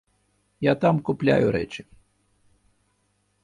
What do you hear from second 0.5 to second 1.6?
Я там купляю